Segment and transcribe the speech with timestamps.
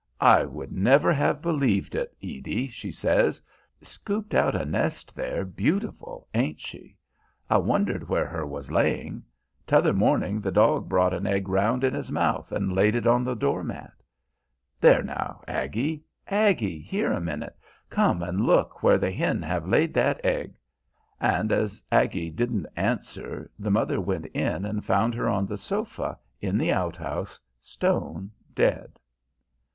[0.19, 3.39] 'I would never have believed it, Edie' she says
[3.83, 6.97] 'scooped out a nest there beautiful, ain't she;
[7.51, 9.23] I wondered where her was laying.
[9.67, 13.23] T'other morning the dog brought an egg round in his mouth and laid it on
[13.23, 13.93] the doormat.
[14.79, 17.55] There now, Aggie, Aggie, here a minute,
[17.91, 20.57] come and look where the hen have laid that egg.'
[21.19, 26.17] And as Aggie didn't answer the mother went in and found her on the sofa
[26.41, 28.97] in the outhouse, stone dead."